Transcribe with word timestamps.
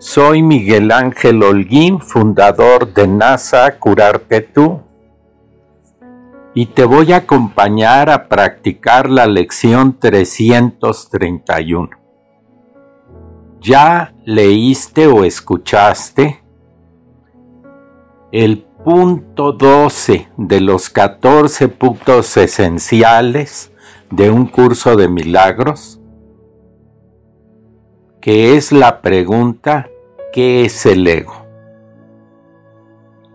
soy 0.00 0.42
Miguel 0.42 0.90
Ángel 0.92 1.42
Holguín, 1.42 2.00
fundador 2.00 2.94
de 2.94 3.06
NASA 3.06 3.78
Curarte 3.78 4.40
Tú, 4.40 4.80
y 6.54 6.66
te 6.66 6.86
voy 6.86 7.12
a 7.12 7.16
acompañar 7.16 8.08
a 8.08 8.26
practicar 8.26 9.10
la 9.10 9.26
lección 9.26 9.98
331. 9.98 11.90
¿Ya 13.60 14.14
leíste 14.24 15.06
o 15.06 15.22
escuchaste? 15.22 16.42
El 18.32 18.64
punto 18.82 19.52
12 19.52 20.28
de 20.38 20.60
los 20.62 20.88
14 20.88 21.68
puntos 21.68 22.38
esenciales 22.38 23.70
de 24.10 24.30
un 24.30 24.46
curso 24.46 24.96
de 24.96 25.08
milagros 25.08 26.00
que 28.20 28.56
es 28.56 28.70
la 28.70 29.00
pregunta 29.00 29.89
¿qué 30.32 30.64
es 30.64 30.86
el 30.86 31.06
ego? 31.06 31.46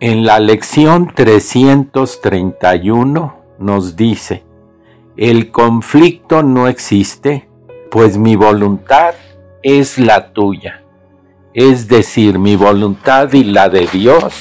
En 0.00 0.24
la 0.24 0.40
lección 0.40 1.12
331 1.14 3.36
nos 3.58 3.96
dice, 3.96 4.44
el 5.16 5.50
conflicto 5.50 6.42
no 6.42 6.68
existe, 6.68 7.48
pues 7.90 8.16
mi 8.18 8.36
voluntad 8.36 9.14
es 9.62 9.98
la 9.98 10.32
tuya. 10.32 10.82
Es 11.54 11.88
decir, 11.88 12.38
mi 12.38 12.56
voluntad 12.56 13.32
y 13.32 13.44
la 13.44 13.68
de 13.68 13.86
Dios 13.86 14.34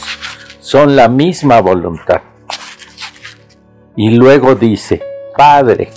son 0.59 0.95
la 0.95 1.09
misma 1.09 1.59
voluntad. 1.61 2.21
Y 3.95 4.09
luego 4.11 4.55
dice, 4.55 5.03
Padre, 5.37 5.91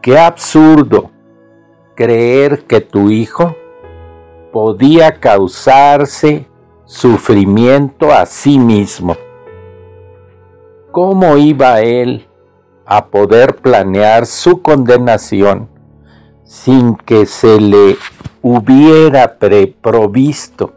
qué 0.00 0.18
absurdo 0.18 1.10
creer 1.94 2.64
que 2.64 2.80
tu 2.80 3.10
hijo 3.10 3.54
podía 4.52 5.18
causarse 5.18 6.46
sufrimiento 6.84 8.12
a 8.12 8.26
sí 8.26 8.58
mismo. 8.58 9.16
¿Cómo 10.90 11.38
iba 11.38 11.80
él 11.80 12.28
a 12.84 13.06
poder 13.06 13.56
planear 13.56 14.26
su 14.26 14.60
condenación 14.60 15.68
sin 16.44 16.96
que 16.96 17.24
se 17.24 17.58
le 17.58 17.96
hubiera 18.42 19.38
preprovisto 19.38 20.74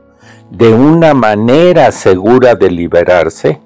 de 0.50 0.74
una 0.74 1.14
manera 1.14 1.92
segura 1.92 2.56
de 2.56 2.72
liberarse? 2.72 3.60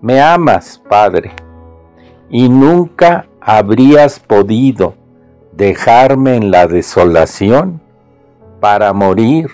Me 0.00 0.20
amas, 0.20 0.80
Padre, 0.88 1.32
y 2.30 2.48
nunca 2.48 3.26
habrías 3.40 4.20
podido 4.20 4.94
dejarme 5.52 6.36
en 6.36 6.52
la 6.52 6.68
desolación 6.68 7.83
para 8.64 8.94
morir 8.94 9.50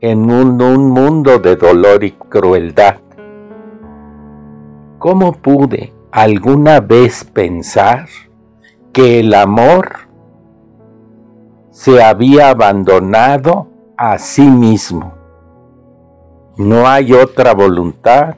en 0.00 0.32
un, 0.32 0.56
mundo 0.90 1.38
de 1.38 1.54
dolor 1.54 2.02
y 2.02 2.10
crueldad. 2.10 2.96
¿Cómo 4.98 5.30
pude 5.30 5.94
alguna 6.10 6.80
vez 6.80 7.22
pensar 7.22 8.08
que 8.92 9.20
el 9.20 9.32
amor 9.34 10.08
se 11.70 12.02
había 12.02 12.50
abandonado 12.50 13.68
a 13.96 14.18
sí 14.18 14.50
mismo? 14.50 15.14
No 16.56 16.88
hay 16.88 17.12
otra 17.12 17.54
voluntad 17.54 18.34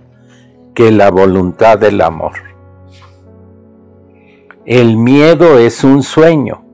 que 0.74 0.90
la 0.92 1.10
voluntad 1.10 1.78
del 1.78 2.02
amor. 2.02 2.34
El 4.66 4.98
miedo 4.98 5.58
es 5.58 5.82
un 5.82 6.02
sueño 6.02 6.69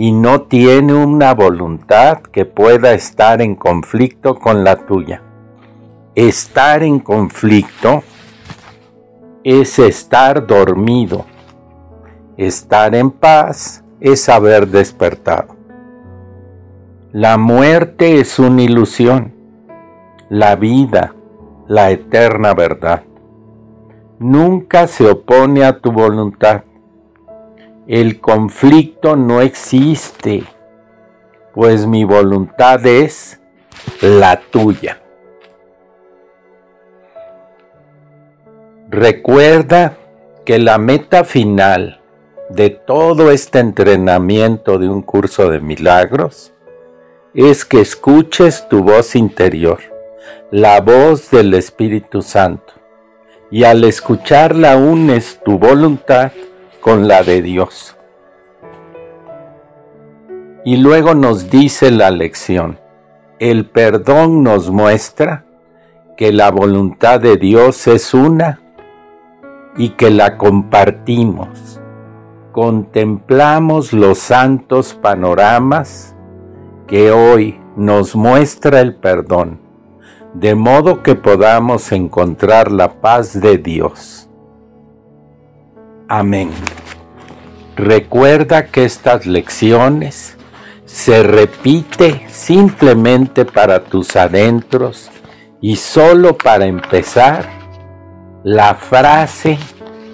y 0.00 0.12
no 0.12 0.42
tiene 0.42 0.94
una 0.94 1.34
voluntad 1.34 2.18
que 2.18 2.44
pueda 2.44 2.92
estar 2.92 3.42
en 3.42 3.56
conflicto 3.56 4.36
con 4.36 4.62
la 4.62 4.76
tuya. 4.76 5.22
Estar 6.14 6.84
en 6.84 7.00
conflicto 7.00 8.04
es 9.42 9.80
estar 9.80 10.46
dormido. 10.46 11.24
Estar 12.36 12.94
en 12.94 13.10
paz 13.10 13.82
es 13.98 14.28
haber 14.28 14.68
despertado. 14.68 15.56
La 17.10 17.36
muerte 17.36 18.20
es 18.20 18.38
una 18.38 18.62
ilusión. 18.62 19.34
La 20.28 20.54
vida, 20.54 21.16
la 21.66 21.90
eterna 21.90 22.54
verdad, 22.54 23.02
nunca 24.20 24.86
se 24.86 25.10
opone 25.10 25.64
a 25.64 25.80
tu 25.80 25.90
voluntad 25.90 26.62
el 27.88 28.20
conflicto 28.20 29.16
no 29.16 29.40
existe, 29.40 30.44
pues 31.54 31.86
mi 31.86 32.04
voluntad 32.04 32.86
es 32.86 33.40
la 34.02 34.38
tuya. 34.38 35.00
Recuerda 38.90 39.96
que 40.44 40.58
la 40.58 40.76
meta 40.76 41.24
final 41.24 42.02
de 42.50 42.68
todo 42.68 43.30
este 43.30 43.58
entrenamiento 43.58 44.78
de 44.78 44.90
un 44.90 45.00
curso 45.00 45.48
de 45.48 45.60
milagros 45.60 46.52
es 47.32 47.64
que 47.64 47.80
escuches 47.80 48.68
tu 48.68 48.82
voz 48.82 49.16
interior, 49.16 49.78
la 50.50 50.82
voz 50.82 51.30
del 51.30 51.54
Espíritu 51.54 52.20
Santo, 52.20 52.74
y 53.50 53.64
al 53.64 53.82
escucharla 53.84 54.76
unes 54.76 55.40
tu 55.42 55.58
voluntad 55.58 56.32
con 56.88 57.06
la 57.06 57.22
de 57.22 57.42
Dios. 57.42 57.98
Y 60.64 60.78
luego 60.78 61.14
nos 61.14 61.50
dice 61.50 61.90
la 61.90 62.10
lección, 62.10 62.78
el 63.38 63.66
perdón 63.66 64.42
nos 64.42 64.70
muestra 64.70 65.44
que 66.16 66.32
la 66.32 66.50
voluntad 66.50 67.20
de 67.20 67.36
Dios 67.36 67.86
es 67.88 68.14
una 68.14 68.62
y 69.76 69.90
que 69.90 70.08
la 70.08 70.38
compartimos. 70.38 71.78
Contemplamos 72.52 73.92
los 73.92 74.16
santos 74.16 74.94
panoramas 74.94 76.16
que 76.86 77.10
hoy 77.12 77.60
nos 77.76 78.16
muestra 78.16 78.80
el 78.80 78.94
perdón, 78.94 79.60
de 80.32 80.54
modo 80.54 81.02
que 81.02 81.16
podamos 81.16 81.92
encontrar 81.92 82.72
la 82.72 83.02
paz 83.02 83.38
de 83.38 83.58
Dios. 83.58 84.30
Amén. 86.08 86.48
Recuerda 87.78 88.66
que 88.66 88.84
estas 88.84 89.24
lecciones 89.24 90.36
se 90.84 91.22
repite 91.22 92.26
simplemente 92.28 93.44
para 93.44 93.84
tus 93.84 94.16
adentros 94.16 95.12
y 95.60 95.76
solo 95.76 96.36
para 96.36 96.66
empezar 96.66 97.48
la 98.42 98.74
frase 98.74 99.58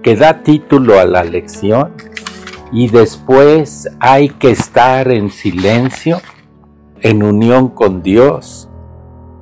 que 0.03 0.15
da 0.15 0.43
título 0.43 1.01
a 1.01 1.07
la 1.07 1.25
lección 1.25 1.95
y 2.71 2.89
después 2.89 3.89
hay 3.99 4.29
que 4.29 4.51
estar 4.51 5.11
en 5.11 5.31
silencio, 5.31 6.21
en 7.01 7.23
unión 7.23 7.71
con 7.71 8.03
Dios, 8.03 8.69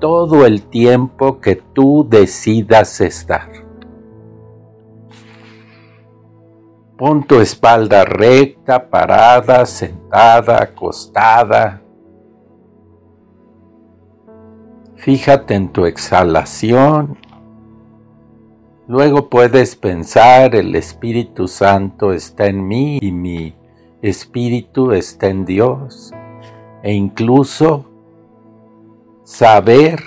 todo 0.01 0.47
el 0.47 0.63
tiempo 0.63 1.41
que 1.41 1.57
tú 1.57 2.07
decidas 2.09 3.01
estar. 3.01 3.62
Pon 7.03 7.25
tu 7.25 7.41
espalda 7.41 8.05
recta, 8.05 8.89
parada, 8.89 9.67
sentada, 9.67 10.63
acostada. 10.63 11.83
Fíjate 14.95 15.57
en 15.57 15.69
tu 15.71 15.85
exhalación. 15.85 17.19
Luego 18.87 19.29
puedes 19.29 19.75
pensar, 19.75 20.55
el 20.55 20.77
Espíritu 20.77 21.49
Santo 21.49 22.13
está 22.13 22.47
en 22.47 22.69
mí 22.69 23.01
y 23.03 23.11
mi 23.11 23.53
Espíritu 24.01 24.93
está 24.93 25.27
en 25.27 25.45
Dios. 25.45 26.13
E 26.85 26.93
incluso 26.93 27.85
saber 29.25 29.99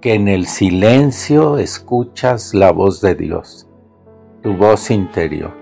que 0.00 0.14
en 0.14 0.28
el 0.28 0.46
silencio 0.46 1.58
escuchas 1.58 2.54
la 2.54 2.70
voz 2.70 3.00
de 3.00 3.16
Dios, 3.16 3.66
tu 4.40 4.54
voz 4.54 4.92
interior. 4.92 5.57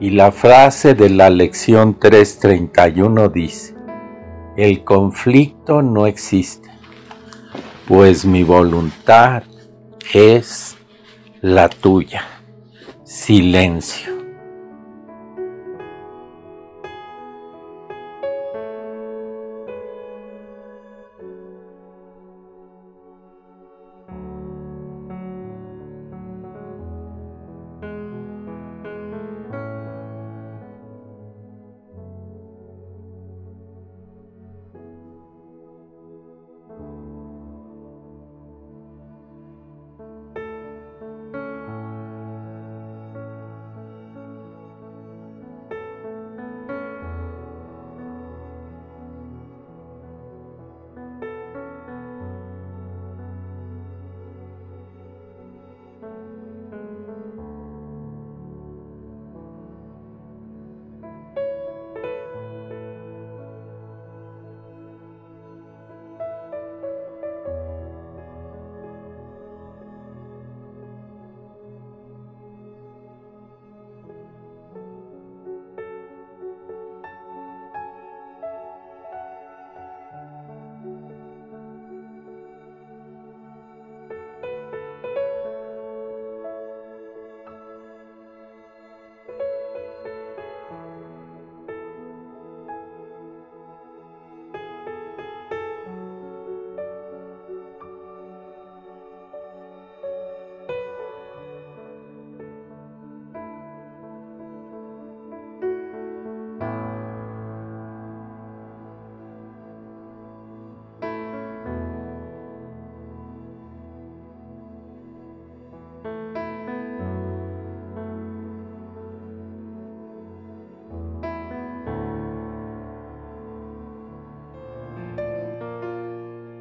Y 0.00 0.10
la 0.10 0.32
frase 0.32 0.94
de 0.94 1.10
la 1.10 1.28
lección 1.28 1.98
331 1.98 3.28
dice, 3.28 3.74
el 4.56 4.82
conflicto 4.82 5.82
no 5.82 6.06
existe, 6.06 6.70
pues 7.86 8.24
mi 8.24 8.42
voluntad 8.42 9.42
es 10.14 10.76
la 11.42 11.68
tuya. 11.68 12.24
Silencio. 13.04 14.19